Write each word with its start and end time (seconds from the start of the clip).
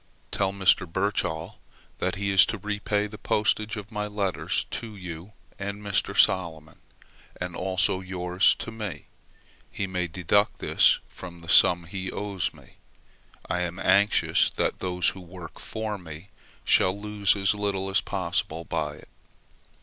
Tell 0.31 0.51
Mr. 0.51 0.91
Birchall 0.91 1.59
that 1.99 2.15
he 2.15 2.31
is 2.31 2.43
to 2.47 2.57
repay 2.57 3.05
the 3.05 3.19
postage 3.19 3.77
of 3.77 3.91
my 3.91 4.07
letters 4.07 4.65
to 4.71 4.95
you 4.95 5.33
and 5.59 5.79
Mr. 5.83 6.17
Salomon, 6.17 6.79
and 7.39 7.55
also 7.55 7.99
yours 7.99 8.55
to 8.55 8.71
me; 8.71 9.05
he 9.69 9.85
may 9.85 10.07
deduct 10.07 10.57
this 10.57 10.97
from 11.07 11.41
the 11.41 11.49
sum 11.49 11.83
he 11.83 12.11
owes 12.11 12.51
me; 12.51 12.77
I 13.47 13.59
am 13.59 13.77
anxious 13.77 14.49
that 14.55 14.79
those 14.79 15.09
who 15.09 15.21
work 15.21 15.59
for 15.59 15.99
me 15.99 16.29
should 16.65 16.95
lose 16.95 17.35
as 17.35 17.53
little 17.53 17.87
as 17.87 18.01
possible 18.01 18.65
by 18.65 18.95
it. 18.95 19.09